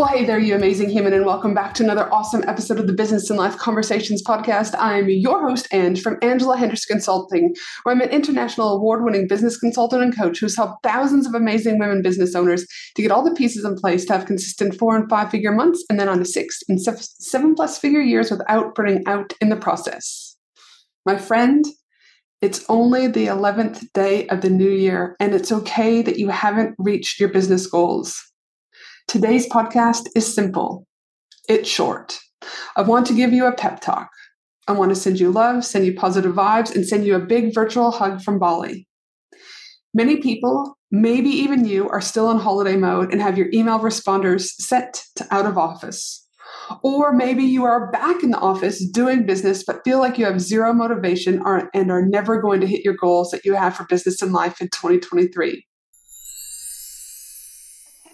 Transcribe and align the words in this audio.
Well, 0.00 0.08
hey 0.08 0.24
there, 0.24 0.38
you 0.38 0.54
amazing 0.54 0.88
human, 0.88 1.12
and 1.12 1.26
welcome 1.26 1.52
back 1.52 1.74
to 1.74 1.82
another 1.82 2.10
awesome 2.10 2.42
episode 2.48 2.78
of 2.78 2.86
the 2.86 2.94
Business 2.94 3.28
and 3.28 3.38
Life 3.38 3.58
Conversations 3.58 4.22
podcast. 4.22 4.74
I'm 4.78 5.10
your 5.10 5.46
host, 5.46 5.68
Ange, 5.74 6.00
from 6.00 6.16
Angela 6.22 6.56
Henderson 6.56 6.94
Consulting, 6.94 7.54
where 7.82 7.94
I'm 7.94 8.00
an 8.00 8.08
international 8.08 8.70
award 8.70 9.04
winning 9.04 9.28
business 9.28 9.58
consultant 9.58 10.02
and 10.02 10.16
coach 10.16 10.40
who's 10.40 10.56
helped 10.56 10.82
thousands 10.82 11.26
of 11.26 11.34
amazing 11.34 11.78
women 11.78 12.00
business 12.00 12.34
owners 12.34 12.66
to 12.96 13.02
get 13.02 13.10
all 13.10 13.22
the 13.22 13.34
pieces 13.34 13.62
in 13.62 13.76
place 13.76 14.06
to 14.06 14.14
have 14.14 14.24
consistent 14.24 14.74
four 14.74 14.96
and 14.96 15.06
five 15.10 15.30
figure 15.30 15.52
months 15.52 15.84
and 15.90 16.00
then 16.00 16.08
on 16.08 16.16
to 16.16 16.24
six 16.24 16.62
and 16.66 16.80
seven 16.80 17.54
plus 17.54 17.76
figure 17.76 18.00
years 18.00 18.30
without 18.30 18.74
burning 18.74 19.02
out 19.06 19.34
in 19.38 19.50
the 19.50 19.56
process. 19.56 20.34
My 21.04 21.18
friend, 21.18 21.62
it's 22.40 22.64
only 22.70 23.06
the 23.06 23.26
11th 23.26 23.84
day 23.92 24.26
of 24.28 24.40
the 24.40 24.48
new 24.48 24.70
year, 24.70 25.14
and 25.20 25.34
it's 25.34 25.52
okay 25.52 26.00
that 26.00 26.18
you 26.18 26.30
haven't 26.30 26.74
reached 26.78 27.20
your 27.20 27.28
business 27.28 27.66
goals. 27.66 28.29
Today's 29.10 29.48
podcast 29.48 30.06
is 30.14 30.32
simple, 30.32 30.86
it's 31.48 31.68
short. 31.68 32.20
I 32.76 32.82
want 32.82 33.08
to 33.08 33.12
give 33.12 33.32
you 33.32 33.44
a 33.44 33.52
pep 33.52 33.80
talk. 33.80 34.08
I 34.68 34.72
want 34.72 34.90
to 34.90 34.94
send 34.94 35.18
you 35.18 35.32
love, 35.32 35.64
send 35.64 35.84
you 35.84 35.94
positive 35.94 36.32
vibes, 36.32 36.72
and 36.72 36.86
send 36.86 37.04
you 37.04 37.16
a 37.16 37.26
big 37.26 37.52
virtual 37.52 37.90
hug 37.90 38.22
from 38.22 38.38
Bali. 38.38 38.86
Many 39.92 40.18
people, 40.18 40.78
maybe 40.92 41.28
even 41.28 41.64
you, 41.64 41.88
are 41.88 42.00
still 42.00 42.30
in 42.30 42.36
holiday 42.36 42.76
mode 42.76 43.10
and 43.10 43.20
have 43.20 43.36
your 43.36 43.48
email 43.52 43.80
responders 43.80 44.42
set 44.42 45.02
to 45.16 45.26
out 45.32 45.46
of 45.46 45.58
office. 45.58 46.24
Or 46.84 47.12
maybe 47.12 47.42
you 47.42 47.64
are 47.64 47.90
back 47.90 48.22
in 48.22 48.30
the 48.30 48.38
office 48.38 48.78
doing 48.92 49.26
business, 49.26 49.64
but 49.64 49.82
feel 49.84 49.98
like 49.98 50.18
you 50.18 50.24
have 50.24 50.40
zero 50.40 50.72
motivation 50.72 51.42
and 51.74 51.90
are 51.90 52.06
never 52.06 52.40
going 52.40 52.60
to 52.60 52.66
hit 52.68 52.84
your 52.84 52.94
goals 52.94 53.32
that 53.32 53.44
you 53.44 53.56
have 53.56 53.74
for 53.74 53.86
business 53.86 54.22
and 54.22 54.32
life 54.32 54.60
in 54.60 54.68
2023. 54.68 55.66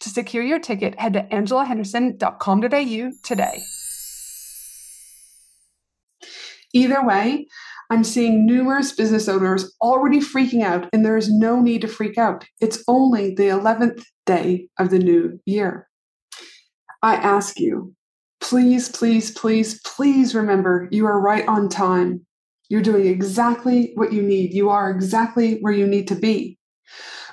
To 0.00 0.10
secure 0.10 0.42
your 0.42 0.58
ticket, 0.58 0.98
head 0.98 1.14
to 1.14 1.22
angelahenderson.com.au 1.22 3.10
today. 3.22 3.62
Either 6.72 7.04
way, 7.04 7.48
I'm 7.88 8.04
seeing 8.04 8.44
numerous 8.44 8.92
business 8.92 9.28
owners 9.28 9.74
already 9.80 10.20
freaking 10.20 10.62
out, 10.62 10.88
and 10.92 11.04
there 11.04 11.16
is 11.16 11.32
no 11.32 11.60
need 11.60 11.80
to 11.82 11.88
freak 11.88 12.18
out. 12.18 12.44
It's 12.60 12.82
only 12.88 13.34
the 13.34 13.44
11th 13.44 14.04
day 14.26 14.68
of 14.78 14.90
the 14.90 14.98
new 14.98 15.40
year. 15.46 15.88
I 17.02 17.14
ask 17.14 17.60
you, 17.60 17.94
please, 18.40 18.88
please, 18.88 19.30
please, 19.30 19.80
please 19.82 20.34
remember 20.34 20.88
you 20.90 21.06
are 21.06 21.20
right 21.20 21.46
on 21.46 21.68
time. 21.68 22.26
You're 22.68 22.82
doing 22.82 23.06
exactly 23.06 23.92
what 23.94 24.12
you 24.12 24.22
need. 24.22 24.52
You 24.52 24.70
are 24.70 24.90
exactly 24.90 25.58
where 25.60 25.72
you 25.72 25.86
need 25.86 26.08
to 26.08 26.16
be. 26.16 26.58